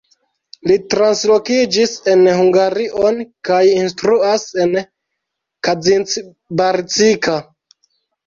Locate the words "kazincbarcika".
5.69-7.37